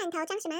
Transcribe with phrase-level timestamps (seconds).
[0.00, 0.54] 罐头装什么？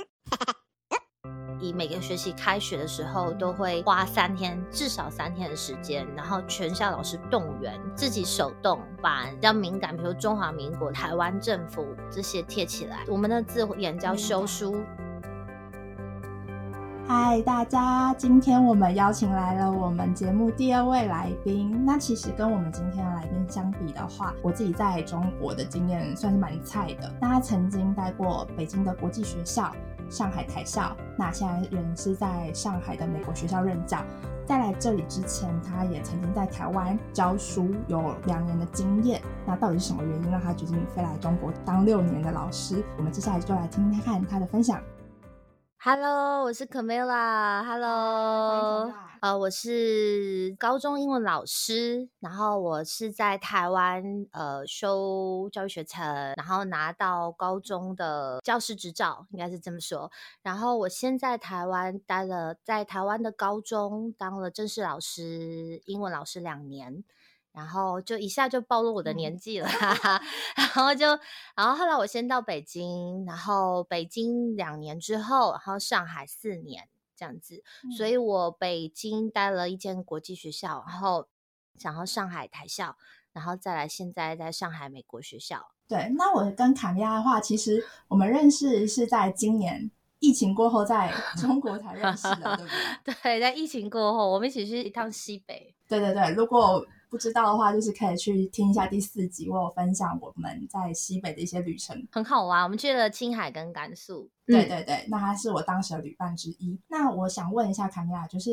[1.60, 13.04] 以每个学期开学的时候，都会花三天，至少三天的时间，然后全校老师动员，自己手动把比较敏感，比如中华民国、台湾政府这些贴起来。
[13.08, 14.84] 我们的字眼叫修书。
[17.12, 21.84] 嗨，大家，今天我们邀请来了我们节目第二位来宾。
[21.84, 27.12] 那其实跟我们今天的来宾相比的话，我自己在中国的经验算是蛮菜的。
[27.20, 29.74] 那他曾经待过北京的国际学校。
[30.08, 33.98] 上海台校，那现在人是在上海的美国学校任教。
[34.46, 39.20] 在来这里之前，他也曾经在台湾教书，有两年的经验。
[39.44, 42.84] 那到底是什么原因让他决定飞来中国当六年的老师？
[42.96, 44.80] 我们接下来就来听听看他的分享。
[45.82, 47.64] Hello，我是 Camilla。
[47.64, 48.92] Hello。
[49.22, 56.04] 呃，我是高中英文老师，然后我是在台湾呃修教育学程，
[56.36, 60.12] 然后拿到高中的教师执照，应该是这么说。
[60.42, 67.02] 然后我先在台湾待了，在台湾的高中当了正式老师，英文老师两年，
[67.52, 69.68] 然后就一下就暴露我的年纪了，
[70.56, 71.06] 然后就，
[71.56, 76.88] 然后后来我先到北京，然后北京两年之后，然后上海四年。
[77.16, 77.62] 这样子，
[77.98, 81.28] 所以我北京待了一间国际学校，然后
[81.78, 82.96] 然后上海台校，
[83.34, 85.72] 然后再来现在在上海美国学校。
[85.86, 92.72] 对，那我跟卡利亚的话，其实我们认识是在今年疫情过后，在 中国才认识的，对不
[93.04, 93.14] 对？
[93.22, 95.74] 对，在疫情过后，我们一起去一趟西北。
[95.86, 96.82] 对对对，如果。
[97.10, 102.62] 不知道的话，就是可以去听一下第四集，我有分享我们在西北的一些旅程，很好玩。
[102.62, 104.30] 我们去了青海跟甘肃。
[104.46, 106.78] 对对对，那他是我当时的旅伴之一。
[106.88, 108.50] 那我想问一下卡米拉，就是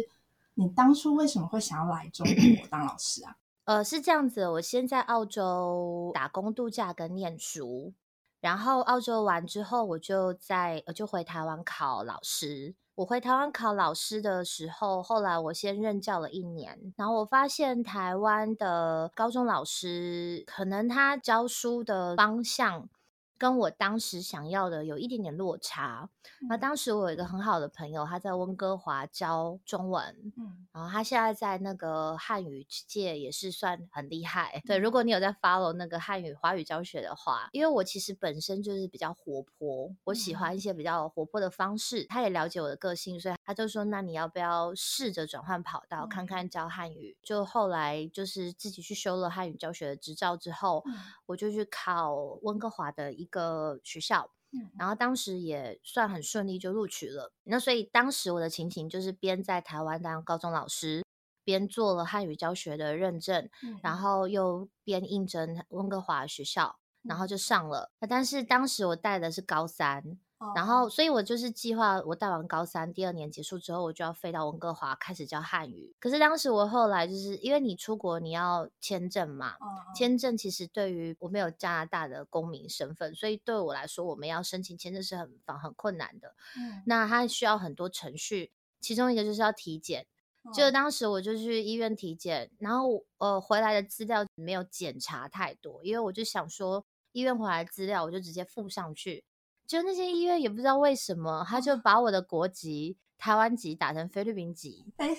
[0.56, 3.38] 你当初为什么会想要来中国当老师啊？
[3.66, 7.94] 呃，是这样子，我先在澳洲打工度假跟念书，
[8.40, 12.76] 然后澳洲完之后，我就在就回台湾考老师。
[12.96, 22.90] 我回台湾考老师的时候，后来我先任教了一年，然后我发现台湾的高中老师可能他教书的方向。
[23.38, 26.10] 跟我当时想要的有一点点落差。
[26.50, 34.62] 那当时我有一个很好的朋友，他在温哥华教中文，嗯，然后他现在在那个汉语界也是算很厉害。
[34.66, 42.06] 对，如果你有在 follow 那个汉语华语教学的话，因为我其实本身就是比较活泼，我喜欢一些比较活泼的方式。
[42.06, 50.84] 他也了解我的个性，所以他就说：“那你要不要试着转换跑道，看看教汉语？”就后来就是自己去修了汉语教学的执照之后，
[51.28, 53.27] 我就去考温哥华的一。
[53.28, 54.32] 一个学校，
[54.78, 57.34] 然后当时也算很顺利就录取了。
[57.44, 61.04] 那所以当时我的情形就是边在台湾当高中老师，
[61.44, 63.50] 边做了汉语教学的认证，
[63.84, 67.92] 然后又边应征温哥华学校，然后就上了。
[68.08, 70.18] 但是当时我带的是高三。
[70.56, 75.96] 然后，所以我就是计划，我带完高三第二年结束之后，我就要飞到温哥华开始教汉语。
[76.00, 79.56] 可是当时我后来就是因为你出国你要签证嘛，
[79.96, 86.36] 签证其实对于我没有加拿大的公民身份，所以对我来说，我们要申请签证是很很困难的。
[86.56, 90.06] 嗯，那它需要很多程序，其中一个就是要体检。
[90.54, 99.26] 就当时我就去医院体检，然后呃回来的资料没有检查太多，因为我就想说医院回来资料我就直接附上去。
[99.68, 104.86] 就那些医院也不知道为什么，他就把我的国籍台湾籍打成菲律宾籍。
[104.98, 105.10] 对，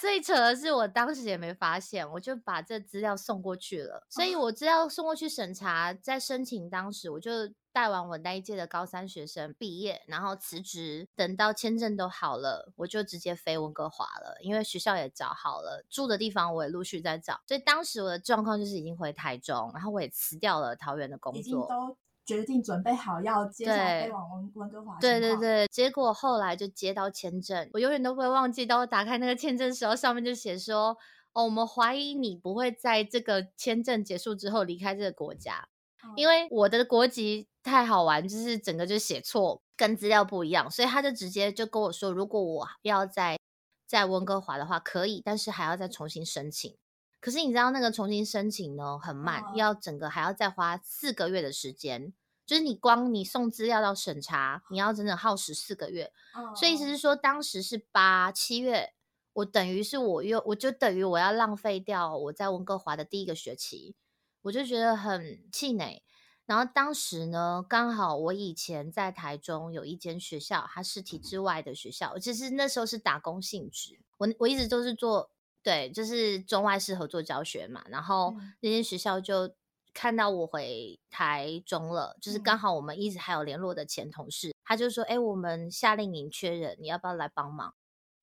[0.00, 4.06] 最扯的是我当时也没发现，我就把这资料送过去了。
[4.08, 7.30] 所以我资料送过去审查，在申请当时，我就
[7.72, 14.36] 带完我那一届的高三学生毕业，然后辞职，等到签证都好了，我就直接飞温哥华了。
[14.42, 17.40] 因为学校也找好了，住的地方我也陆续在找。
[17.46, 21.96] 所以当时我的状况就是已经回台中，然后我也辞掉了桃园的工作。
[22.24, 24.98] 决定准备好要接下来飞往温温哥华。
[25.00, 28.64] 对对对，结果后来就接到签证，我永远都不会忘记。
[28.64, 30.96] 当我打开那个签证时候，上面就写说
[31.34, 35.68] ：“哦，我们怀疑你不会在这个签证结束之后离开这个国家，
[36.16, 43.38] 因为我的国籍太好玩，就是整个就写错，跟资料不一样，所以他就直接就跟我说，如果我要在
[43.86, 46.76] 在温哥华的话可以，但是还要再重新申请。
[47.22, 52.12] 可是你知道那个重新申请呢很慢，要整个还要再花四个月的时间。”
[52.44, 56.12] 就是你光你送资料到审查，你要整整耗时四个月，
[56.56, 58.92] 所以意思是说，当时是八七月，
[59.34, 63.94] 我等于是我又我就等于我要浪费掉我在温哥华的第一个学期，
[64.42, 66.02] 我就觉得很气馁。
[66.44, 75.30] 然后当时呢，刚好我以前在台中有一间学校，它是体制外的学校，其实那时候是打工性质，我我一直都是做
[75.62, 79.54] 对，就是中外式合作教学嘛，然后那间学校就。
[79.94, 87.74] 看到我回台中了，就是嗯刚好我们一直还有联络的前同事，他就说：“哎、我们夏令营缺人，你要不要来帮忙？”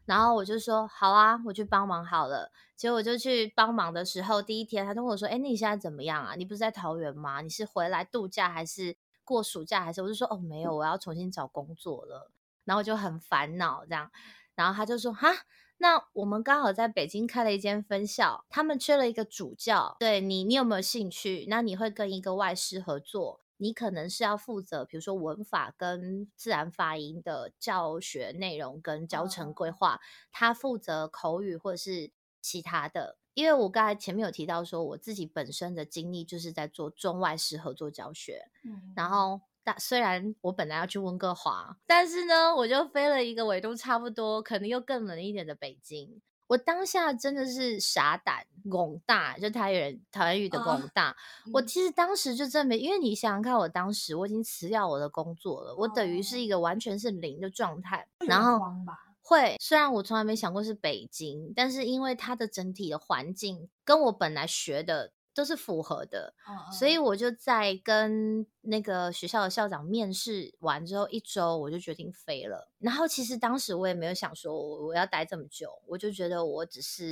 [0.06, 6.34] 然后我就说：“好啊，我去帮忙好了。”结果我就去帮忙的时候，第一天他就问我说：“哎，那你现在怎么样啊？
[6.34, 7.42] 你不是在桃园吗？
[7.42, 12.32] 你是回来度假还是过暑假还是？”我就说：“哦，没有，我要重新找工作了。”
[12.66, 14.10] 然后我就很烦恼这样，
[14.56, 15.30] 然后他就说：“哈。”
[15.82, 21.46] 那我们刚好在北京开了一间分校，他们缺了一个主教，对你，你有没有兴趣？
[21.50, 32.12] 那你会跟一个外师合作，你可能是要负责，比如说文法跟自然发音的教学内容跟教程规划，他负责口语或者是
[32.42, 33.18] 其他的。
[33.36, 39.40] 因为我刚才前面有提到说，我自己本身的经历就是在做中外师合作教学，嗯然后
[39.72, 46.22] 大虽然我本来要去温哥华，但是呢，我就飞了一个纬度差不多，可能又更冷一点的北京。
[46.48, 51.16] 我当下真的是傻胆拱大，就台语人台湾语的拱啊大。
[51.54, 58.08] 我嗯其实当时就证明，因为你想想看，我当时我已经辞掉我的工作了，我等于哦是一个完全是零的状态。
[58.26, 58.60] 然后
[59.22, 72.70] 会，虽然我从来没想过是北京，但是因为它的整体的环境跟我本来学的都是符合的，嗯所以嗯我就在跟那个学校的校长面试完之后一周，我就决定飞了。
[72.80, 77.06] 然后其实当时我也没有想说我我要待这么久，我就觉得我只是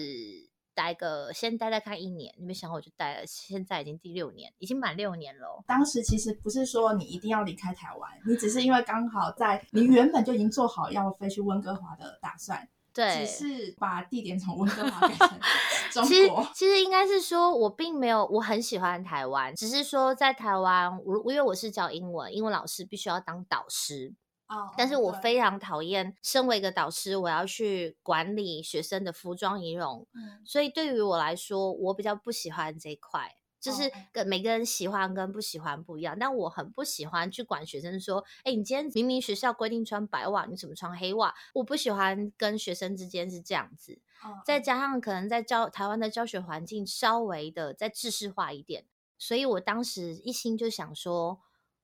[0.76, 5.64] 待个先待待看一年，你没想到我就待了，现在已经第六年，已经满六年了哦。
[5.66, 15.40] 当时其实不是说你一定要离开台湾，你只是因为刚好在你原本就已经做好要飞去温哥华的打算，对，只是把地点从温哥华改成
[15.94, 16.50] 中国其实。
[16.56, 24.16] 其实应该是说，我并没有我很喜欢台湾，只是说在台湾，我因为我是教英文，英文老师必须要当导师，
[24.48, 33.36] 哦但是我非常讨厌身为一个导师，我要去管理学生的服装仪容，嗯所以对于我来说，我比较不喜欢这一块。
[33.68, 41.36] 就是哦跟每个人喜欢跟不喜欢不一样，但我很不喜欢去管学生说，哎，你今天明明学校规定穿白袜，你怎么穿黑袜？
[41.54, 44.00] 我不喜欢跟学生之间是这样子。
[44.26, 48.86] 嗯再加上可能在教台湾的教学环境稍微的再制式化一点，
[49.18, 51.40] 所以我当时一心就想说，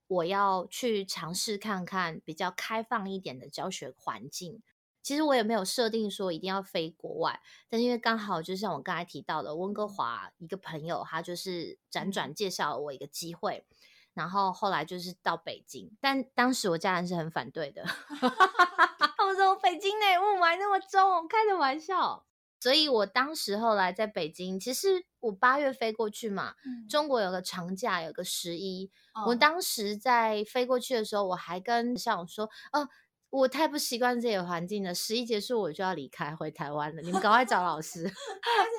[0.08, 4.62] 我要去尝试看看比较开放一点的教学环境。
[5.04, 13.66] 其实我也没有设定说一定要飞国外，但是因为刚好就像我刚才提到的，温哥华一个朋友他就是辗转介绍了我一个机会，
[14.14, 17.84] 然后后来就是到北京，但当时我家人是很反对的。
[19.26, 22.26] 我说北京呢雾霾那么重，开的玩笑。
[22.60, 28.90] 所以我当时后来在北京，其实我八月飞过去嘛，嗯中国有个长假，有个十一。
[29.26, 32.88] 我哦当时在飞过去的时候，我还跟校长说，哦。
[33.34, 38.04] 我太不习惯这里的环境了，十一结束我就要离开回台湾了，你们赶快找老师。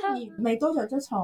[0.01, 1.19] 但是你没多久就从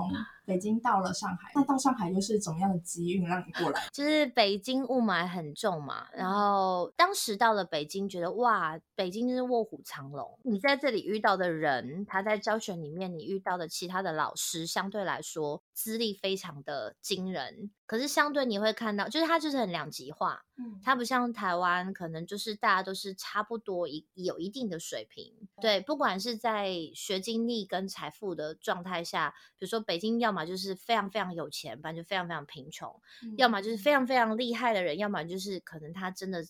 [0.51, 3.89] 北京到了上海，那到上海又是怎么样的机运让你过来？
[3.93, 10.37] 就是北京雾霾很重嘛，然后当时到了北京，觉得哇，北京真是卧虎藏龙。
[10.43, 17.71] 你在这里遇到的人，他在教学里面你遇到的其他的老师，相对来说资历非常的惊人。
[17.87, 25.35] 可是相对你会看到，就是它就是很两极化，嗯它不像台湾，可能就是大家都是差不多一有一定的水平。
[25.61, 33.01] 对，不管是在学经历跟财富的状态下，比如说北京，要么就是非常非常有钱，反正就非常非常贫穷。
[33.37, 36.45] 要么就是非常非常厉害的人，要么就是可能他真的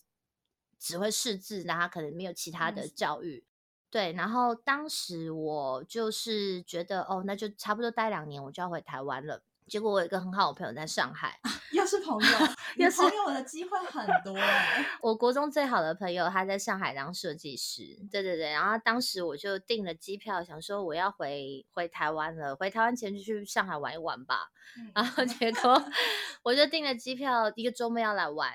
[0.79, 3.45] 只会识字，然后他可能没有其他的嗯教育。
[3.91, 9.43] 对，然后当时我就是觉得，哦，那就差不多待两年，我就要回台湾了。
[9.71, 11.39] 结果我有一个很好的朋友在上海，
[11.73, 12.39] 又是朋友，
[12.77, 17.83] 你又是朋友的机会很多哎、 我国中最好的朋友，他在上海当设计师。
[18.11, 24.51] 对对对，然后当时我就订了机票，想说我要回回台湾了，回台湾前就去上海玩一玩吧。
[24.77, 25.83] 嗯然后结果
[26.43, 28.53] 我就订了机票，一个周末要来玩，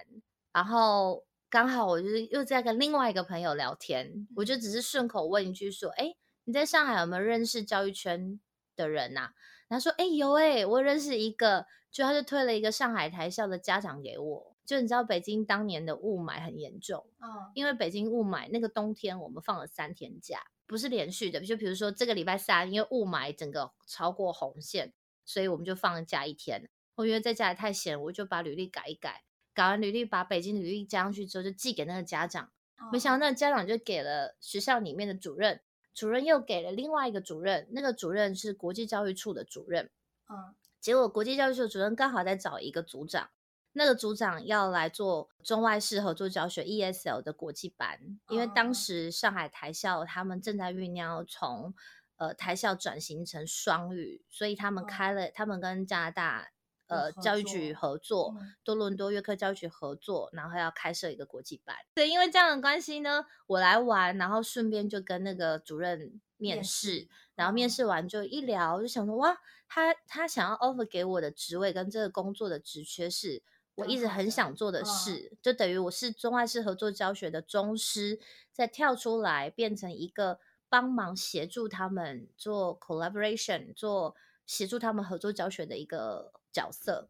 [0.51, 8.39] 然后刚好我就是又在跟另外一个朋友聊天，我就只是顺口问一句说：“哎，你在上海有没有认识教育圈
[8.75, 9.31] 的人呐、
[9.67, 11.65] 然后说：“哎，有哎、我认识一个。”
[11.95, 14.57] 就他就推了一个上海台校的家长给我。
[14.65, 24.91] 就你知道北京当年的雾霾很严重，嗯因为北京雾霾那个冬天我们放了三天假，不是连续的，就比如说这个礼拜三，因为雾霾整个超过红线，
[25.23, 26.69] 所以我们就放了假一天。
[26.95, 32.51] 我因为在家里太闲，我就把履历改一改，改完履历把北京履历加上去之后，就寄给那个家长。
[32.91, 35.61] 没想到那个家长就给了学校里面的主任，
[35.95, 39.89] 主任又给了另外一个主任，那个主任是国际教育处的主任。
[40.29, 43.31] 嗯结果国际教育处的主任刚好在找一个组长，
[43.71, 51.73] 那个组长要来做中外式合作教学 ESL 的国际班，因为哦当时上海台校他们正在酝酿从
[52.17, 56.49] 呃台校转型成双语，所以他们哦开了，他们跟加拿大
[56.87, 58.55] 呃教育局合作，嗯。
[58.63, 61.75] 多伦多约克教育局合作，然后要开设一个国际班。
[61.93, 69.37] 对，因为这样的关系呢，我来玩，然后顺便就跟那个主任面试，然后面哦试完就一聊，就想说哇，
[69.67, 73.41] 他他想要 offer 给我的职位跟这个工作的职缺是
[73.75, 74.85] 我一直很想做的嗯。
[74.85, 78.19] 事，就等于我是中外式合作教学的宗师，
[78.51, 80.39] 再跳出来变成一个
[80.69, 84.15] 帮忙协助他们做 collaboration，做
[84.45, 87.09] 协助他们合作教学的一个角色。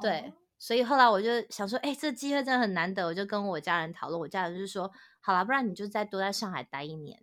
[0.00, 7.22] 对，哦所以后来我就想说，哎、这机会真的很难得，我就跟我家人讨论，我家人就是说，好了，不然你就再多在上海待一年。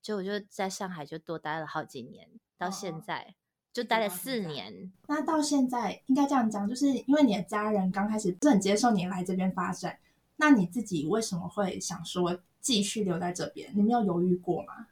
[0.00, 3.34] 就我就在上海就多待了好几年，到现哦在、
[3.74, 4.90] 就待了四年。
[5.06, 9.98] 那到现在应该这样讲，就是因为你的家人刚开始不是很接受你来这边发展，
[10.36, 13.70] 那你自己为什么会想说继续留在这边？
[13.74, 14.86] 你没有犹豫过吗？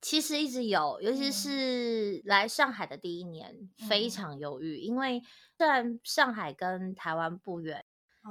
[0.00, 5.22] 其实一直有，尤其嗯是来上海的第一年，非嗯常犹豫，因为
[5.62, 7.84] 虽然上海跟台湾不远，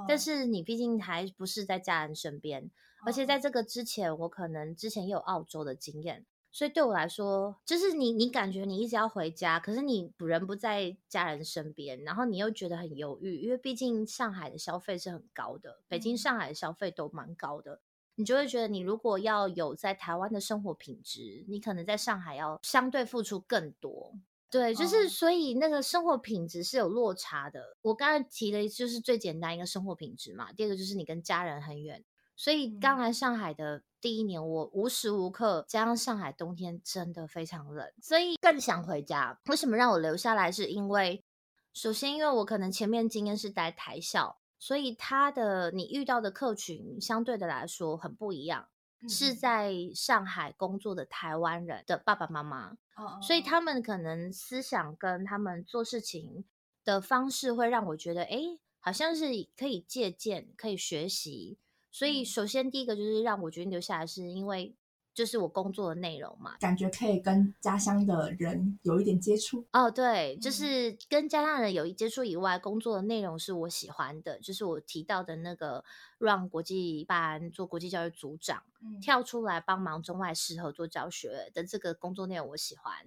[0.06, 2.70] 但嗯是你毕竟还不是在家人身边，
[3.06, 17.80] 而且嗯在这个之前，我可能之前也有澳洲的经验，所以对我来说，就是你你感觉你一直要回家，可是你人不在家人身边，然后你又觉得很犹豫，因为毕竟上海的消费是很高的，北京、嗯上海的消费都蛮高的。
[18.16, 24.14] 你就会觉得，你如果要有在台湾的生活品质，你可能在上海要相对付出更多。
[24.52, 27.78] 对，就是哦所以那个生活品质是有落差的。
[27.82, 32.04] 我刚才提的就是最简单一个生活品质嘛，第二个就是你跟家人很远。
[32.36, 39.40] 所以刚嗯来上海的第一年，我无时无刻加上上海冬天真的非常冷，所以更想回家。
[39.46, 40.52] 为什么让我留下来？
[40.52, 41.24] 是因为
[41.72, 48.68] 首先，因为我可能前面经验是待台校，所以他的你遇到的客群相对的来说很不一样，
[49.08, 52.76] 是嗯在上海工作的台湾人的爸爸妈妈。
[53.04, 56.46] 哦所以他们可能思想跟他们做事情
[56.84, 58.40] 的方式会让我觉得，哎，
[58.80, 59.26] 好像是
[59.58, 61.58] 可以借鉴、可以学习。
[61.92, 64.76] 所以，嗯首先第一个就是让我决定留下来，是因为
[65.14, 66.58] 就是我工作的内容嘛。
[66.60, 69.66] 感觉可以跟家乡的人有一点接触。
[69.72, 75.84] 哦，对，就嗯是跟家乡人有一接触以外，工作的内容是我喜欢的，就是我提到的那个
[76.18, 78.64] 让国际班做国际教育组长。
[78.84, 83.06] 嗯跳出来帮忙中外适合做教学的这个工作内容我喜欢，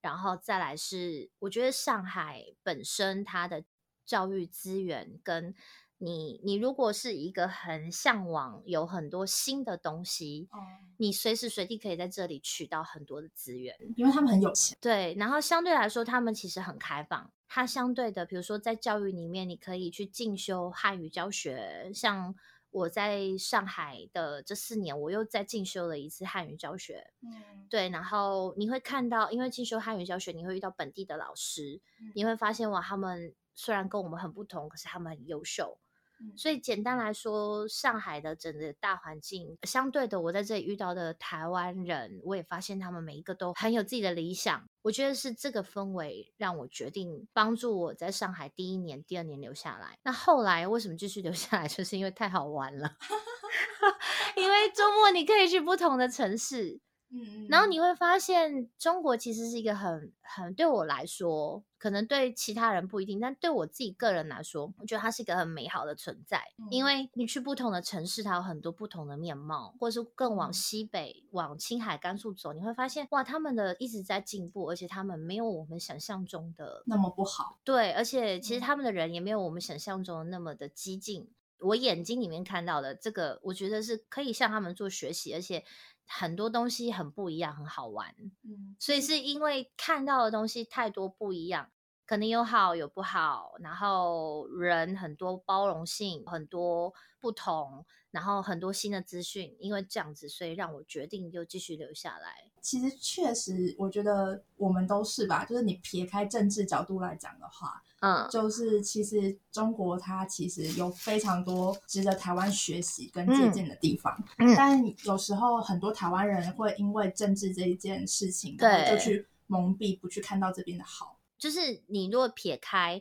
[0.00, 3.64] 然后再来是我觉得上海本身它的
[4.06, 5.52] 教育资源跟
[5.98, 10.58] 你你如果是一个很向往有很多新的东西，哦，
[10.96, 13.76] 你随时随地可以在这里取到很多的资源。
[13.96, 14.78] 因为他们很有钱。
[14.80, 17.30] 对，然后相对来说，他们其实很开放。
[17.48, 21.90] 它相对的，比如说在教育里面，你可以去进修汉语教学。
[21.94, 22.34] 像
[22.70, 27.10] 我在上海的这四年，我又再进修了一次汉语教学。
[27.22, 35.78] 嗯，对，然后你会看到，因为进修汉语教学，你会遇到本地的老师，嗯你会发现哇，他们虽然跟我们很不同，可是他们很优秀。
[36.20, 44.64] 嗯所以简单来说，上海的整个大环境，相对的，我在这里遇到的台湾人，我也发现他们每一个都很有自己的理想。
[44.82, 49.96] 我觉得是这个氛围让我决定帮助我在上海第一年、第二年留下来。
[50.02, 52.96] 那后来为什么继续留下来， 就是因为太好玩了，
[54.36, 66.42] 因为周末你可以去不同的城市，嗯，然后你会发现，中国其实是一个很很对我来说，可能对其他人不一定，但对我自己个人来说，我觉得它是一个很美好的存在。
[66.70, 77.58] 因嗯为你去不同的城市，它有很多不同的面貌，或是更往嗯西北、往青海、甘肃走，你会发现，哇，他们的一直在进步，而且他们没有我们想象中的那么不好。
[77.64, 81.30] 对，而且其实嗯他们的人也没有我们想象中的那么的激进。
[81.60, 85.64] 我眼睛里面看到的这个，我觉得是可以向他们做学习，而且
[86.08, 88.14] 很多东西很不一样，很好玩。
[88.44, 91.70] 嗯，所以是因为看到的东西太多不一样，
[92.06, 102.50] 可能有好有不好，然后人很多包容性，很多不同，然后很多新的资讯，因为这样子，所以让我决定又继续留下来。
[102.60, 105.44] 其实确实，我觉得我们都是吧。
[105.44, 121.18] 就是你撇开政治角度来讲的话，嗯，就是其实中国它其实有非常多值得台湾学习跟借鉴的地方，嗯但有时候很多台湾人会因为政治这一件事情，然后就去蒙蔽，不去看到这边的好。
[121.38, 123.00] 就是你如果撇开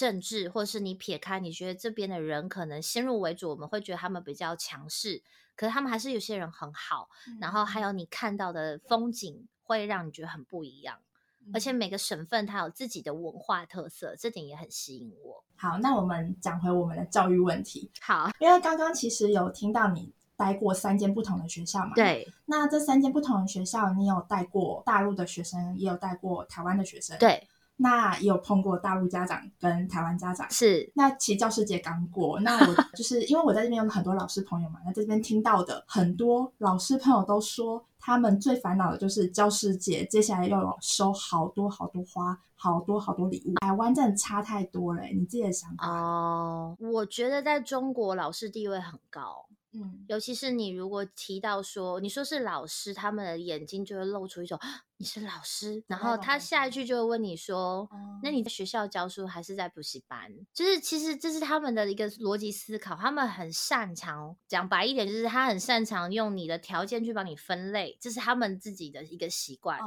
[0.00, 5.22] 政治，或是你撇开你觉得这边的人可能先入为主，我们会觉得他们比较强势，
[5.54, 10.96] 可是他们还是有些人很好，然后还有你看到的风景会让你觉得很不一样。
[11.52, 15.44] 而且嗯每个省份它有自己的文化特色，这点也很吸引我。
[15.56, 21.92] 好，那我们讲回我们的教育问题，好，因为刚刚其实有听到你待过三间不同的学校嘛，。
[21.94, 27.18] 对那这三间不同的学校，你有带过大陆的学生，也有带过台湾的学生。。
[27.18, 27.46] 对，
[27.82, 30.48] 那也有碰过大陆家长跟台湾家长。
[30.50, 43.54] 是，那其实教师节刚过，那我 就是因为我在这边有很多老师朋友嘛，那这边听到的很多老师朋友都说，他们最烦恼的就是教师节，接下来要有收好多好多花，好多好多礼物。
[43.60, 45.88] 台湾真的差太多了，你自己的想法？
[45.88, 49.46] 哦，我觉得在中国老师地位很高。
[49.72, 54.58] 嗯，尤其是你如果提到说，你说是老师，他们的眼睛就会露出一种
[54.96, 57.88] 你是老师，然后他下一句就会问你说，
[58.22, 60.30] 那你在学校教书还是在补习班？
[60.52, 69.78] 就是其实这是他们的一个逻辑思考，他们很擅长讲白一点，就是他很擅长用你的条件去帮你分类，这是他们自己的一个习惯。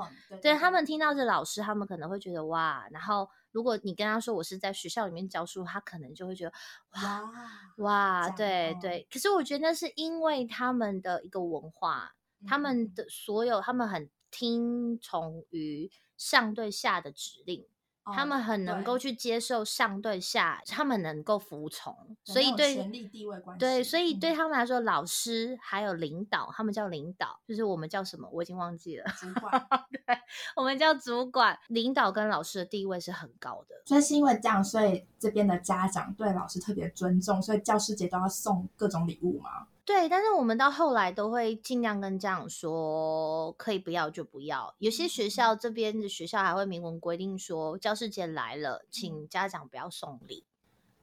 [0.41, 3.27] 对他们听到是老师，他们可能会觉得哇，然后。
[3.53, 6.53] 如果你跟他说我是在学校里面教书，他可能就会觉得
[6.95, 7.31] 哇
[7.77, 9.07] 哇，对对。
[9.09, 17.65] 可是我觉得那是因为他们的一个文化，他们的所有，他们很听从于上对下的指令。
[18.05, 29.05] 他们很能够去接受上对下，他们能够服从，所以对权力地位关系，对，所以对他们来说，老师还有领导，他们叫领导，就是我们叫什么，我已经忘记了。
[29.17, 30.17] 主管， 对，
[30.55, 33.75] 我们叫主管，领导跟老师的地位是很高的。
[33.85, 39.67] 所以是因为这样，所以这边的家长对老师特别尊重，所以教师节都要送各种礼物吗？
[39.85, 44.73] 对，但是我们到后来都会尽量跟家长说，可以不要就不要。
[44.77, 50.45] 有些学校这边的学校还会明文规定说，教师节来了，请家长不要送礼。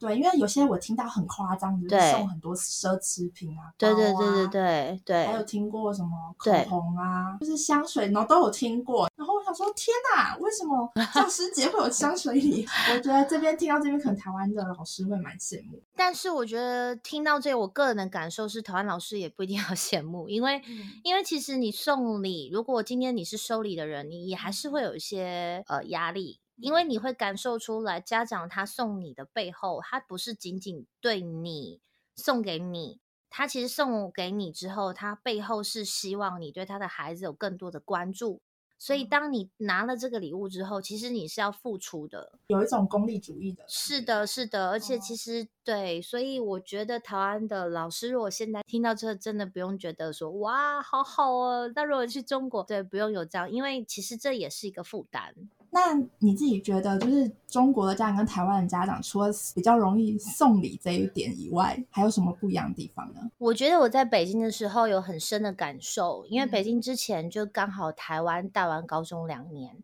[0.00, 9.10] 对，因为有些我听到很夸张，就是送很多奢侈品啊，对对对对对对，还有听过什么口红啊，就是香水，然后都有听过。
[9.14, 12.66] 然后我想说，天哪，为什么 教师节会有香水礼？
[12.94, 15.78] 我觉得这边听到这边，可能台湾的老师会蛮羡慕。
[15.94, 20.62] 但是我觉得听到这，我个人的感受是，台湾老师也不一定要 羡慕，因为
[21.04, 26.39] 因为其实你送礼，如果今天你是收礼的人，你也还是会有一些呃压力。
[26.60, 31.80] 因为你会感受出来，家长他送你的背后，他不是仅仅对你
[32.16, 38.40] 送给你，他其实送给你之后，他背后是希望你对他的孩子有更多的关注。
[38.82, 43.62] 所以，当你拿了这个礼物之后，其实你是要付出的，有一种功利主义的。
[43.68, 51.70] 是的，是的，而且其实对，所以我觉得台湾的老师，如果现在听到这，真的不用觉得说哇，好好哦。
[51.74, 55.34] 那如果去中国，对，不用有这样，因为其实这也是一个负担。
[55.70, 63.20] 那你自己觉得，就是中国的家长跟台湾的家长，除了比较容易送礼这一点以外，还有什么不一样的地方呢？
[63.38, 69.76] 我觉得我在北京的时候有很深的感受，因为北京之前就刚好台湾大完高中两年。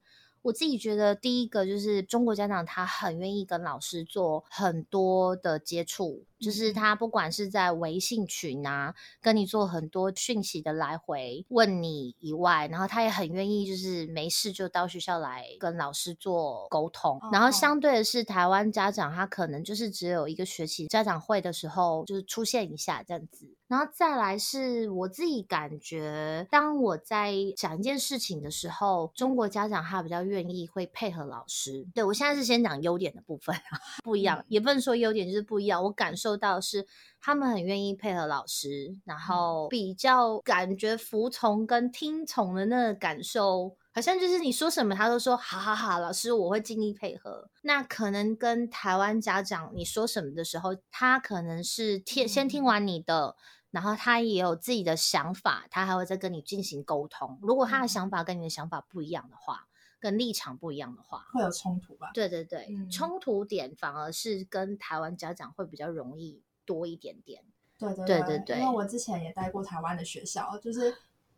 [0.43, 17.19] 我自己觉得，第一个就是中国家长他很愿意跟老师做很多的接触，就是他不管是在微信群啊，跟你做很多讯息的来回问你以外，然后他也很愿意就是没事就到学校来跟老师做沟通。
[17.33, 23.51] 然后相对的是，台湾家长他可能就是只有一个学期家长会的时候就是出现一下这样子。
[23.69, 31.85] 然后再来是我自己感觉，当我在讲一件事情的时候，中国家长他比较愿意会配合老师。
[31.93, 35.83] 对我现在是先讲优点的部分啊， 不一样，也不能说优点就是不一样。
[35.83, 36.87] 我感受到是
[37.21, 47.51] 他们很愿意配合老师，然后比较感觉服从跟听从的那个感受，好像就是你说什么他都说好好好，老师我会尽力配合。
[47.61, 53.37] 那可能跟台湾家长你说什么的时候，他可能是听先听完你的。
[53.73, 57.39] 然后他也有自己的想法，他还会再跟你进行沟通。
[57.43, 59.66] 如果他的想法跟你的想法不一样的话，
[59.99, 62.11] 跟立场不一样的话，会有冲突吧？
[62.13, 67.43] 对对对，冲突点反而是跟台湾家长会比较容易多一点点。
[67.79, 70.97] 对对对对对，因为我之前也待过台湾的学校，就是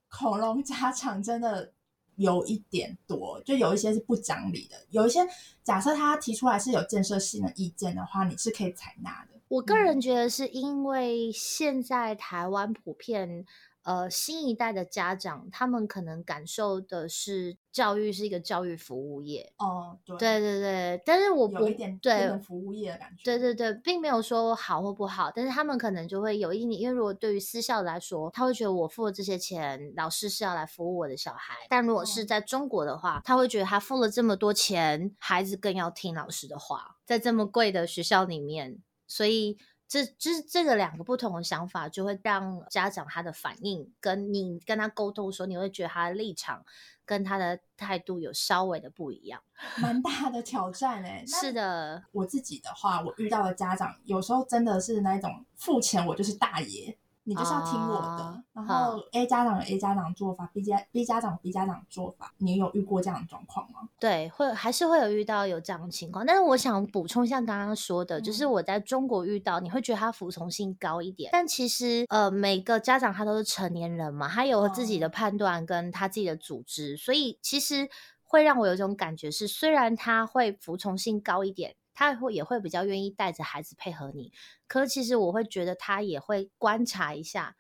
[0.09, 1.73] 恐龙家长真的
[2.17, 4.77] 有一点多，就有一些是不讲理的。
[4.91, 5.21] 有一些
[5.65, 9.39] 假设他提出来是有建设性的意见的话，你是可以采纳的。
[9.49, 13.47] 我个人觉得是因为现在台湾普遍，
[13.89, 19.51] 呃，新一代的家长他们可能感受的是教育是一个教育服务业。
[19.57, 23.25] 哦，对，对对对，但是我有一点对服务业的感觉。
[23.25, 31.55] 对对对，并没有说好或不好，但是他们可能就会有一点，因为如果对于私校来说，他会觉得我付了这些钱，老师是要来服务我的小孩。
[31.71, 38.83] 但如果是在中国的话，他会觉得他付了这么多钱，孩子更要听老师的话，在这么贵的学校里面。
[39.07, 39.57] 所以，
[39.89, 46.63] 这这这个两个不同的想法，就会让家长他的反应跟你跟他沟通的时候，你会觉得他的立场
[47.07, 49.43] 跟他的态度有稍微的不一样，
[49.81, 51.25] 蛮大的挑战哎。
[51.27, 56.97] 是的，我自己的话，我遇到的家长有时候真的是那种付钱我就是大爷。
[57.29, 58.25] 你就是要听我的。
[58.25, 62.33] 啊然后 A 家长有 A 家长做法，B 家 B 家长有 B 家长做法。
[62.39, 63.89] 你有遇过这样的状况吗？
[64.01, 77.89] 对，会还是会有遇到有这样的情况，但是我想补充像刚刚说的，就是嗯我在中国遇到，你会觉得他服从性高一点，但其实呃每个家长他都是成年人嘛，他有自己的哦判断跟他自己的组织，所以其实
[78.25, 81.77] 会让我有一种感觉是，虽然他会服从性高一点。
[81.99, 84.33] 他会也会比较愿意带着孩子配合你，
[84.69, 87.57] 可其实我会觉得他也会观察一下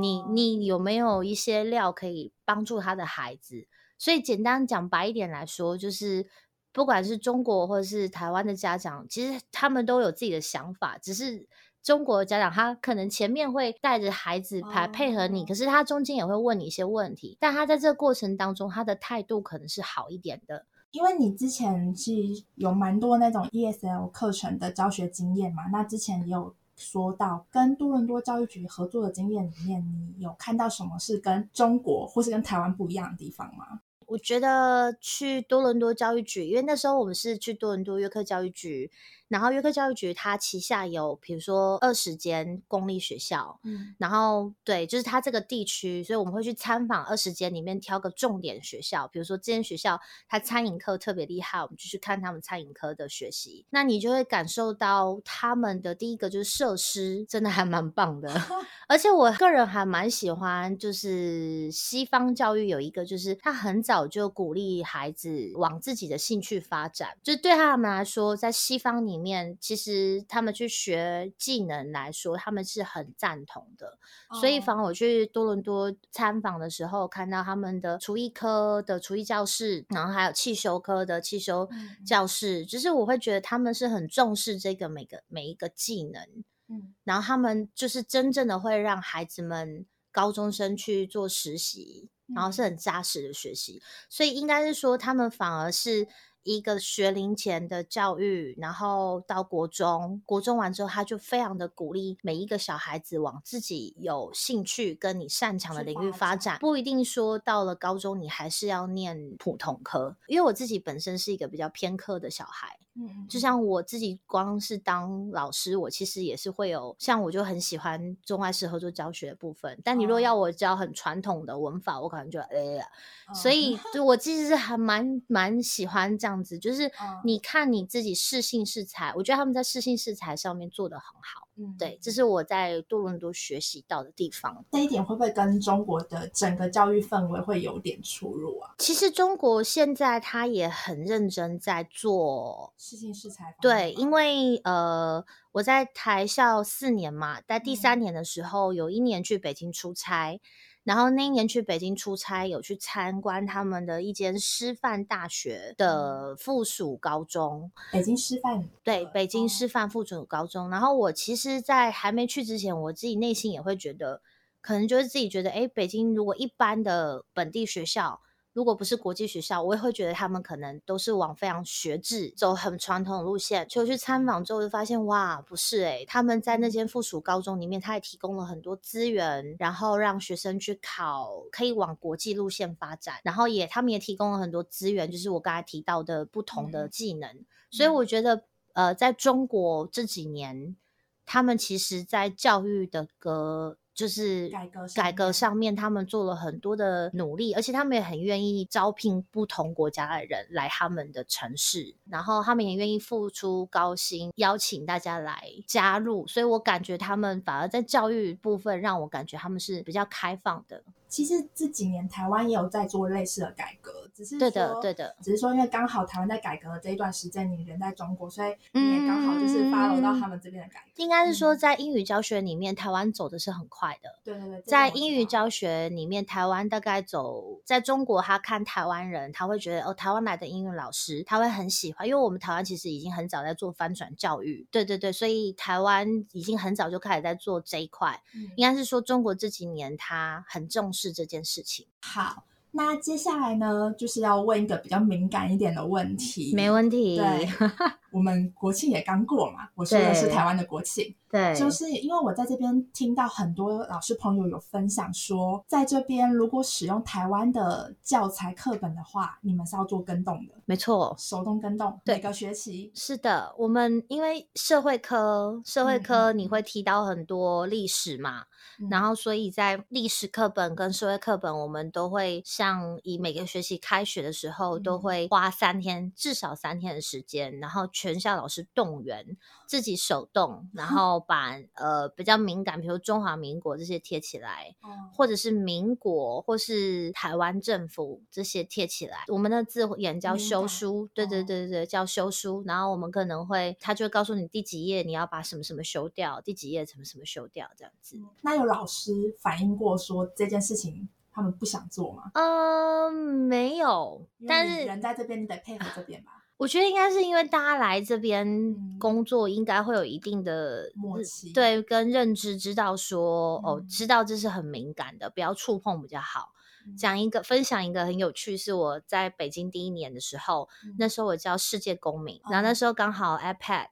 [0.00, 3.66] 你哦你有没有一些料可以帮助他的孩子？
[3.98, 6.28] 所以简单讲白一点来说，就是
[6.72, 11.48] 不管是中国或者是台湾的家长，其实他们都有自己的想法，只是
[11.82, 20.66] 中国的家长他可能前面会带着孩子来配合你，哦可是他中间也会问你一些问题，但他在这个过程当中，他的态度可能是好一点的。
[20.92, 22.12] 因为你之前是
[22.56, 29.84] 有蛮多那种 ESL 课程的教学经验嘛，那之前也有说到跟多伦多教育局合作的经验里面，
[30.16, 33.80] 你有看到什么是跟中国或是跟台湾不一样的地方吗？
[34.06, 38.90] 我觉得去多伦多教育局，因为那时候我们是去多伦多约克教育局，
[39.30, 58.28] 然后约克教育局它旗下有比如说二十间公立学校，嗯然后对，就是它这个地区，所以我们会去参访二十间里面挑个重点学校，比如说这间学校它餐饮科特别厉害，我们就去看他们餐饮科的学习，那你就会感受到他们的第一个就是设施真的还蛮棒的，
[58.88, 67.16] 而且我个人还蛮喜欢，就是西方教育有一个，就是他很早就鼓励孩子往自己的兴趣发展。
[67.22, 73.98] 就对他们来说，在西方里面，其实他们去学技能来说，他们是很赞同的。
[74.40, 74.62] 所以，哦。
[74.66, 82.04] 反而我去多伦多参访的时候，看到他们的厨艺科的厨艺教室，然后还有汽修科的汽修嗯。
[82.04, 86.22] 教室，就是我会觉得他们是很重视这个每个每一个技能。
[86.68, 86.94] 嗯。
[87.04, 96.06] 然后他们就是真正的会让孩子们高中生去做实习，然后是很扎实的学习，所以应该是说他们反而是
[96.42, 119.78] 一个学龄前的教育，然后到国中，国中完之后，他就非常的鼓励每一个小孩子往自己有兴趣跟你擅长的领域发展，不一定说到了高中你还是要念普通科，因为我自己本身是一个比较偏科的小孩，嗯，就像我自己光是当老师，我其实也是会有，像我就很喜欢中外式合作教学的部分。
[119.82, 122.86] 但你如果要我教很传统的文法，我可能就哎呀，
[123.34, 131.48] 所哦以就我其实是还蛮蛮喜欢这样子，就是嗯你看你自己适性适才，我觉得他们在适性适才上面做的很好。
[131.56, 134.64] 嗯对，这是我在多伦多学习到的地方。
[134.72, 138.74] 这一点会不会跟中国的整个教育氛围会有点出入啊？
[138.78, 150.40] 其实中国现在他也很认真在做事情是才对，因为呃，我在台校四年嘛，在第三嗯年的时候，有一年去北京出差，
[150.82, 160.70] 然后那一年去北京出差，有去参观他们的一间师范大学的附属高中，北京师范对，北京哦师范附属高中。
[160.70, 164.22] 然后我其实，在还没去之前，我自己内心也会觉得，
[164.60, 168.20] 可能就是自己觉得，哎，北京如果一般的本地学校。
[168.52, 173.66] 如果不是国际学校，我也会觉得他们可能都是往非常学制、走很传统的路线。
[173.68, 183.16] 就去参访之后，就发现哇，不是诶、他们在那间附属高中里面，他也提供了很多资源，然后让学生去考，可以往国际路线发展。
[183.22, 187.44] 然后也他们也提供了很多资源，就是我刚才提到的不同的嗯技能。
[187.70, 190.76] 所以我觉得，呃，在中国这几年，
[191.24, 206.26] 他们其实在教育的革就是改革上改革上面，他们做了很多的努力，而且他们也很愿意招聘不同国家的人来他们的城市，然后他们也愿意付出高薪，邀请大家来加入。
[206.26, 210.82] 所以我感觉他们反而在教育部分，让我感觉他们是比较开放的。
[211.08, 220.90] 其实这几年台湾也有在做类似的改革，只是对的对的只是说因为刚好台湾在改革的这一段时间，你人在中国，所以你也刚好就是 follow 到他们这边的改革。
[220.96, 224.18] 应该是说，嗯在英语教学里面，台湾走的是很快的。
[224.22, 238.22] 对对对，在英语教学里面，台湾大概走在中国，他看台湾人，他会觉得哦，台湾来的英语老师，他会很喜欢，因为我们台湾其实已经很早在做翻转教育，对对对，所以台湾已经很早就开始在做这一块。
[238.34, 241.86] 嗯应该是说，中国这几年他很重视这件事情。
[242.02, 242.44] 好。
[242.72, 246.52] 那接下来呢，就是要问一个比较敏感一点的问题。
[246.54, 247.48] 没问题，对，
[248.12, 261.14] 我们国庆也刚过嘛，我说的是台湾的国庆，对，就是因为我在这边听到很多老师朋友有分享说，在这边如果使用台湾的教材课本的话，你们是要做跟动的，没错。
[261.18, 262.16] 手动跟动，对。
[262.16, 262.90] 每个学期。
[262.94, 268.44] 是的，我们因为社会科，社会嗯科嗯你会提到很多历史嘛，
[268.90, 279.36] 然后所以在历史课本跟社会课本，我们都会像以每个学期开学的时候，都会花三天至少三天的时间，然后全校老师动员
[279.66, 284.74] 自己手动，然 后把呃比较敏感，比如中华民国这些贴起来，
[285.12, 289.24] 或者是民国或是台湾政府这些贴起来。
[289.28, 292.62] 我们的字眼叫修书，对对对对对，叫修书。
[292.64, 298.18] 然后我们可能会，他就会告诉你第几页你要把什么什么修掉，第几页什么什么修掉这样子。
[298.40, 302.30] 那有老师反映过说这件事情他们不想做吗？
[302.34, 304.26] 嗯，没有。
[304.48, 306.39] 但是人在这边，你得配合这边吧。
[306.60, 316.52] 我觉得应该是因为大家来这边工作，应该会有一定的默契，对，跟认知，知道说哦，知道这是很敏感的，不要触碰比较好。
[316.98, 320.68] 讲一个分享一个很有趣，是我在北京第一年的时候，
[320.98, 323.86] 那时候我教世界公民，然后那时候刚好 iPad，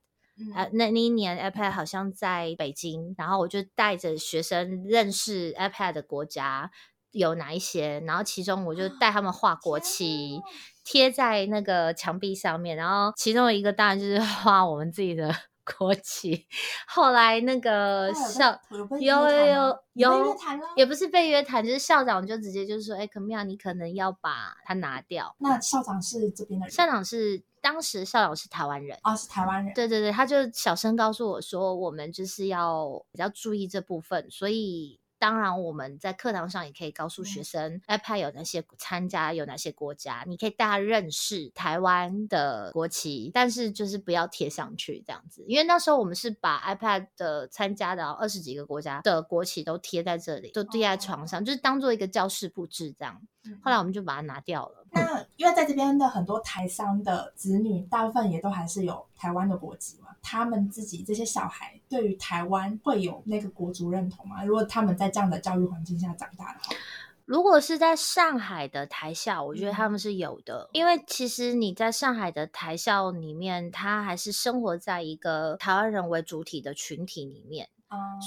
[0.55, 6.71] 呃，那那一年 iPad 好像在北京，然后我就带着学生认识 iPad 的国家
[7.13, 10.41] 有哪一些，然后其中我就带他们画国旗，
[10.91, 15.35] 贴在那个墙壁上面，然后其中一个当然就是 画我们自己的。
[15.79, 16.47] 国旗，
[16.87, 18.59] 后来那个校
[18.99, 20.37] 有有有有，
[20.77, 26.75] 也不是被约谈，就是校长就直接就说：“哎，可妙，你可能要把它拿掉。”那校长是这边的人？
[26.75, 29.75] 校长是当时校长是台湾人哦，是台湾人。
[29.75, 34.99] 对对对，他就小声告诉我说：“我们就是要比较注意这部分。”所以。
[35.19, 53.21] 当然，我们在课堂上也可以告诉学生，iPad 有哪些参加，有哪些国家，你可以带他认识台湾的国旗，但是就是不要贴上去这样子，因为那时候我们是把 iPad 的参加的二十几个国家的国旗都贴在这里，都贴在床上，就是当做一个教室布置这样。
[53.63, 54.87] 后来我们就把它拿掉了。
[54.91, 60.09] 那因为在这边的很多台商的子女，大部分也都还是有台湾的国籍嘛。
[60.23, 64.45] 他们自己这些小孩对于台湾会有那个国族认同吗？
[64.45, 66.77] 如果他们在这样的教育环境下长大的话，
[67.25, 70.69] 如果是在上海的台校，我觉得他们是有的。
[70.73, 77.69] 因为其实你在上海的台校里面，他还是生活在一个台湾人为主体的群体里面。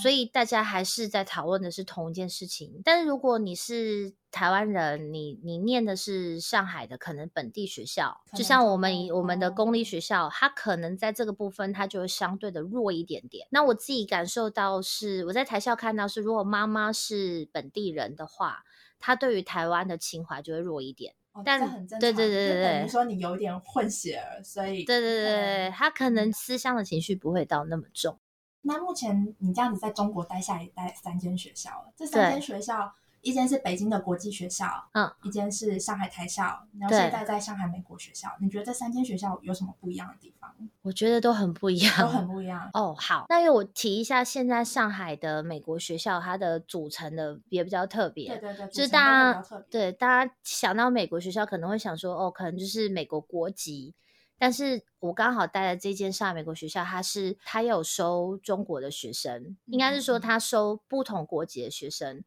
[0.01, 2.81] 所以大家还是在讨论的是同一件事情。
[2.83, 13.47] 但是如果你是台湾人，你你念的是上海的可能本地学校，就像我们我们的公立学校，它可能在这个部分它就会相对的弱一点点。
[13.51, 18.63] 那我自己感受到是，我在台校看到是，如果妈妈是本地人的话，
[18.99, 21.13] 她对于台湾的情怀就会弱一点。
[21.45, 28.19] 但对对对对对，等于说你有点混血儿，所以对对对对，他可能思乡的情绪不会到那么重。
[28.63, 36.43] 那目前你这样子在中国待下来待三间学校了，这三间学校，一间是北京的国际学校，嗯，一间是上海台校，
[36.79, 38.29] 然后现在在上海美国学校。
[38.39, 40.55] 你觉得这三间学校有什么不一样的地方？
[40.83, 42.69] 我觉得都很不一样，都很不一样。
[42.73, 53.95] 哦，好，那因为我提一下，现在上海的美国学校，它的组成的也比较特别，对对对，就是大家对大家想到美国学校，可能会想说，哦，可能就是美国国籍。
[54.41, 62.23] 但是我刚好待的这间上海美国学校，它是它有收中国的学生，应该是说它收不同国籍的学生，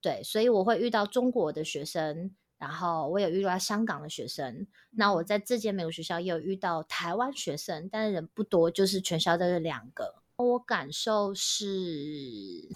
[0.00, 10.22] 对，所以我会遇到中国的学生，然后我有遇到香港的学生，那我在这间美国学校也有遇到台湾学生，但是人不多，就是全校都是两个。
[10.38, 11.66] 我感受是，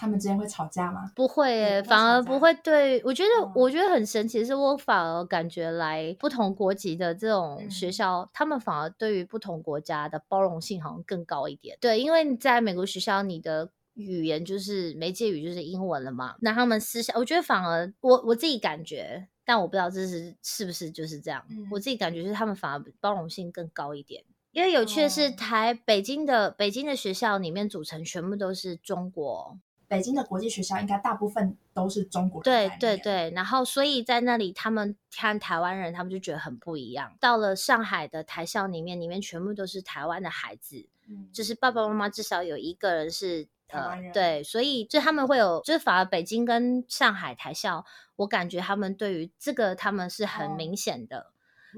[0.03, 1.13] 他们之间会吵架吗？
[1.15, 2.53] 不会，反而不会。
[2.55, 11.79] 对我觉得，我觉得很神奇，是我反而感觉来不同国籍的这种学校，他们反而对于不同国家的包容性好像更高一点。
[11.81, 21.45] 对，因为在美国学校，你的语言就是媒介语就是英文了嘛，那他们私下，我觉得反而我我自己感觉，但我不知道这是是不是就是这样。
[21.71, 24.25] 我自己感觉是他们反而包容性更高一点。
[24.51, 29.59] 因为有趣的是，台北京的北京的学校里面组成全部都是中国。
[29.93, 32.43] 北京的国际学校应该大部分都是中国。
[32.43, 37.15] 对对对，然后所以在那里，他们看台湾人，他们就觉得很不一样。
[37.21, 40.87] 到了上海的台校里面，里面全部都是台湾的孩子，
[41.31, 44.11] 就是爸爸妈妈至少有一个人是台人。
[44.15, 47.85] 对，所以就他们会有，就是反而北京跟上海台校，
[48.17, 51.32] 我感觉他们对于这个他们是很明显的。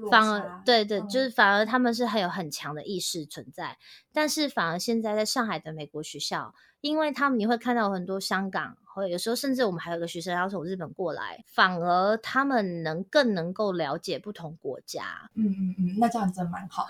[0.09, 3.77] 反而对对，就是反而他们是很有很强的意识存在，
[4.13, 15.29] 但是反而现在在上海的美国学校，因为他们你会看到很多香港，或者有时候甚至我们还有个学生要从日本过来，反而他们能更能够了解不同国家。
[15.35, 16.87] 嗯嗯嗯，那这样真蛮好。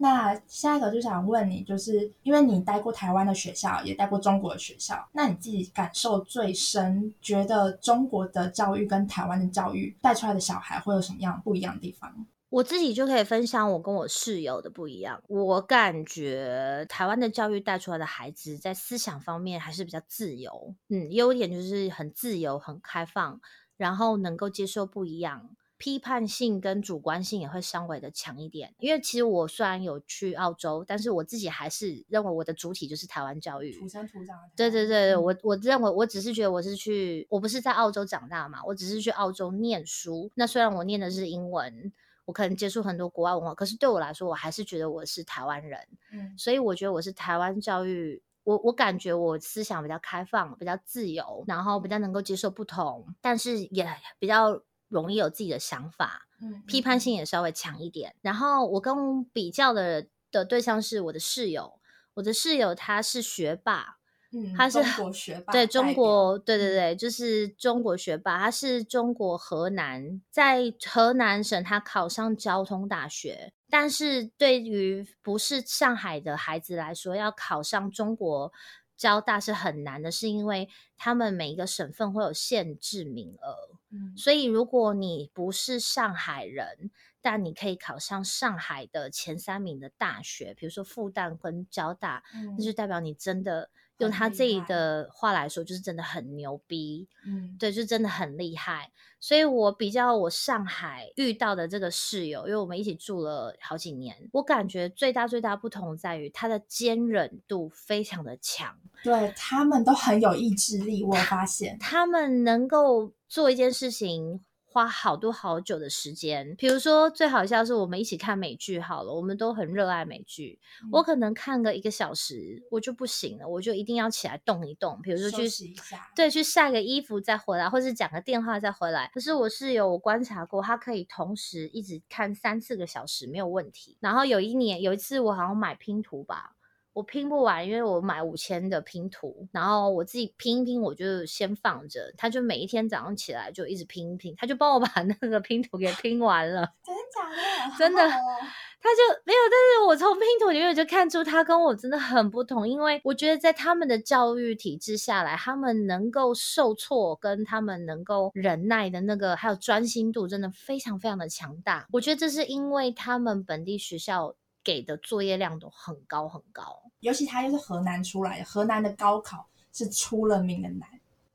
[0.00, 12.26] 那下一个就想问你，就是因为你待过台湾的学校，也待过中国的学校，那你自己感受最深，觉得中国的教育跟台湾的教育带出来的小孩会有什么样不一样的地方？
[12.50, 15.20] 我自己就可以分享我跟我室友的不一样。
[15.28, 23.38] 我感觉台湾的教育带出来的孩子在思想方面还是比较自由，嗯，优点就是很自由、很开放，
[23.76, 25.50] 然后能够接受不一样。
[25.78, 34.68] 批判性跟主观性也会稍微的强一点，因为其实我虽然有去澳洲，但是我自己还是认为我的主体就是台湾教育，土生土长对。
[34.68, 40.30] 对对对，我我认为我只是觉得我是去，我不是在澳洲长大嘛，我只是去澳洲念书。
[40.34, 41.92] 那虽然我念的是英文，
[42.24, 45.80] 我可能接触很多国外文化，可是对我来说，我还是觉得我是台湾人。
[46.12, 53.88] 嗯，所以我觉得我是台湾教育，我我感觉我思想比较开放，比较自由，然后比较能够接受不同，但是也
[54.18, 54.60] 比较。
[54.88, 58.14] 容易有自己的想法，嗯，批判性也稍微强一点。
[58.22, 61.78] 然后我跟比较的的对象是我的室友，
[62.14, 63.98] 我的室友他是学霸，
[64.32, 68.38] 嗯，他是中国学霸，对中国，对对对，就是中国学霸。
[68.38, 78.52] 他是中国河南，在河南省他考上交通大学，但是对于不是上海的孩子来说，要考上中国。
[78.98, 86.90] 交大是很难的，是因为他们每一个省份会有限制名额，嗯，所以如果你不是上海人，
[87.22, 92.22] 但你可以考上上海的前三名的大学，比如说复旦跟交大，
[92.58, 93.70] 那就代表你真的。
[93.98, 98.90] 用他自己的话来说，就是真的很牛逼，嗯，对，就真的很厉害。
[99.20, 111.02] 所以我比较我上海遇到的这个室友，因为我们一起住了好几年，我感觉最大最大不同在于他的坚韧度非常的强，对他们都很有意志力。
[111.02, 114.40] 我发现他们能够做一件事情。
[114.78, 120.60] 花好多好久的时间，比如说最好笑是我们一起看美剧好了，我们都很热爱美剧。
[120.92, 129.10] 我可能看个一个小时，我就不行了，我就一定要起来动一动，比如说去洗一下对，去晒个衣服再回来，或是讲个电话再回来。
[129.12, 133.96] 可是我是有观察过，他可以同时一直看三四个小时没有问题。
[133.98, 136.54] 然后有一年有一次，我好像买拼图吧。
[136.98, 142.12] 我拼不完，因为我买五千的拼图，然后我自己拼一拼，我就先放着。
[142.16, 146.68] 他就每一天早上起来就一直拼一拼，他就帮我把那个拼图给拼完了。
[146.84, 147.78] 真的假的？
[147.78, 149.38] 真的，他就没有。
[149.48, 161.86] 但是我从拼图里面就看出他跟我真的很不同，因为我觉得在他们的教育体制下来，他们能够受挫跟他们能够忍耐的那个还有专心度，真的非常非常的强大。
[161.92, 164.34] 我觉得这是因为他们本地学校。
[164.68, 170.86] 给的作业量都很高很高，尤其他又是河南出来的，河南的高考是出了名的难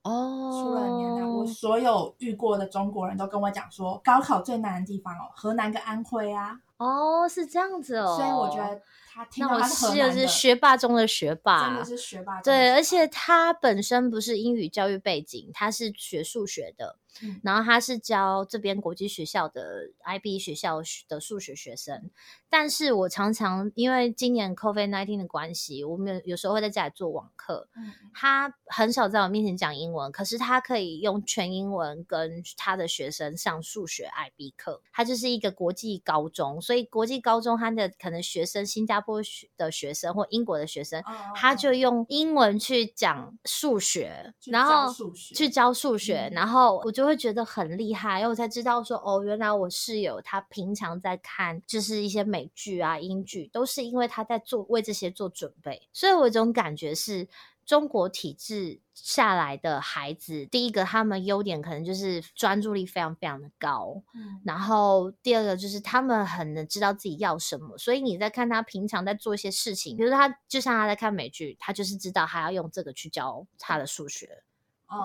[0.04, 1.28] 哦，出了名的。
[1.28, 6.60] 我所有遇过的中国人都跟我讲说，高考最难的地方哦，河南跟安徽啊。
[6.78, 8.80] 哦，是这样子哦，所以我觉得
[9.12, 9.28] 他。
[9.38, 12.40] 那我是是学霸中的学霸，真的是学霸。
[12.44, 17.00] 对，而且他本身不是英语教育背景，他是学数学的，
[17.44, 22.12] 然后他是教这边国际学校的 IB 学校的数学学生。
[22.50, 27.68] 但是我常常因为今年 COVID nineteen 的关系，我们有时候会在家里做网课，
[28.14, 34.82] 他很少在我面前讲英文，可是他可以用全英文跟他的学生上数学 IB 课。
[34.92, 39.22] 他就是一个国际高中，所以国际高中他的可能学生新加坡
[39.58, 41.02] 的学生或英国的学生，
[41.36, 44.94] 他就用英文去讲数学，然后
[45.34, 45.94] 去教数。
[45.98, 57.28] 学，然后我就会觉得很厉害，因为我才知道说，哦，原来我室友他平常在看就是一些美剧啊、英剧，都是因为他在做为这些做准备，所以我有种感觉是。
[57.66, 74.44] 中国体制下来的孩子，第一个他们优点可能就是专注力非常非常的高，嗯，然后第二个就是他们很能知道自己要什么，所以你在看他平常在做一些事情，比如说他就像他在看美剧，他就是知道他要用这个去教他的数学，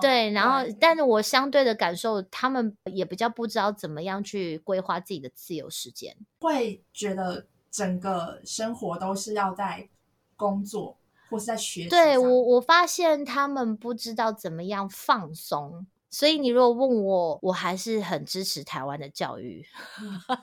[0.01, 9.89] 对，然后但是我相对的感受，他们也比较不知道怎么样去规划自己的自由时间，会觉得整个生活都是要在
[10.35, 10.97] 工作。
[11.31, 19.63] 或是在学习，对我我发现他们不知道怎么样放松，所以你如果问我，我还是很支持台湾的教育，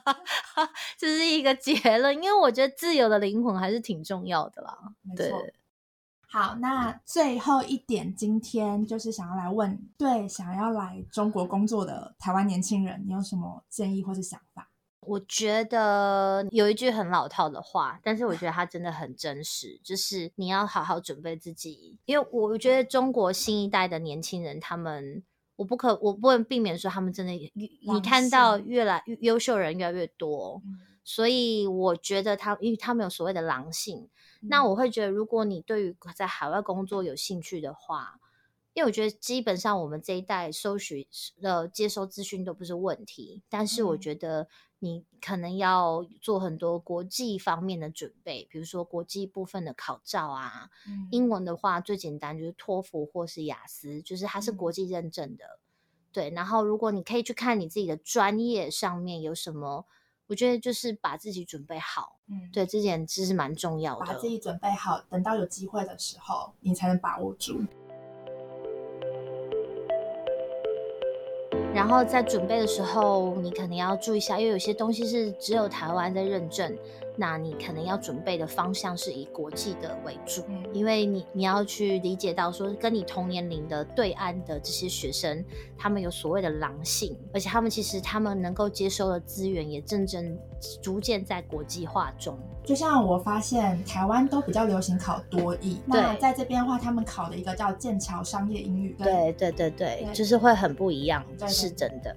[0.97, 4.77] 这是一个结论，因为我觉得自由的灵魂还是挺重要的啦。
[5.01, 5.45] 没错。
[6.29, 14.69] 好，那最后一点，今天就是想要来问，对想要来中国工作的台湾年轻人，你有什么建议或是想法？
[14.99, 25.23] 我觉得有一句很老套的话，但是我觉得它真的很真实，就是你要好好准备自己，因为我觉得中国新一代的年轻人，他们
[25.55, 30.61] 我不可我不能避免说他们真的，你看到越来越优秀人越来越多，
[31.05, 34.09] 所以我觉得他因为他们有所谓的狼性，
[34.49, 38.19] 那我会觉得如果你对于在海外工作有兴趣的话。
[38.73, 41.03] 因为我觉得基本上我们这一代搜寻
[41.41, 55.57] 呃接收资讯都不是问题，但是我嗯觉得你可能要做很多国际方面的准备，比如说国际部分的考照啊，嗯英文的话最简单就是托福或是雅思，就是它是嗯国际认证的。
[56.11, 59.87] 对，然后如果你可以去看你自己的专业上面有什么，
[60.27, 64.27] 我觉得就是把自己准备好，嗯，对，这点其实蛮重要的把自。
[64.27, 67.61] 己准备好，等到有机会的时候，你才能把握住。
[71.73, 76.77] 然后在准备的时候，你可能要注意一下，因为有些东西是只有台湾在认证，
[77.17, 85.43] 那你可能要准备的方向是以国际的为主，嗯因为你你要去理解到说，跟你同年龄的对岸的这些学生，
[85.77, 90.37] 他们有所谓的狼性，而且他们其实他们能够接收的资源也正正
[90.81, 92.37] 逐渐在国际化中。
[92.63, 98.95] 就像我发现台湾都比较流行考多译，那在这边的话，他们考的一个叫剑桥商业英语。
[98.99, 102.15] 对对对对，对就是会很不一样，是真的。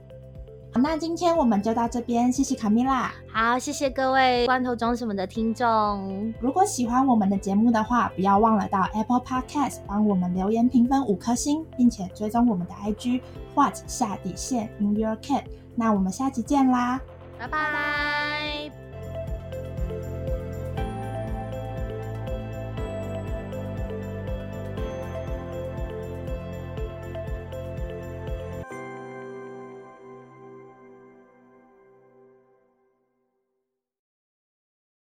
[0.72, 3.12] 好，那今天我们就到这边，谢谢卡米拉。
[3.32, 6.32] 好，谢谢各位罐头装什么的听众。
[6.40, 13.20] 如果喜欢我们的节目的话，不要忘了到 Apple Podcast 帮我们留言评分五颗星，并且追踪我们的 IG
[13.54, 15.42] What 下底线 In Your Cat。
[15.74, 17.00] 那我们下期见啦！
[17.38, 18.89] 拜拜。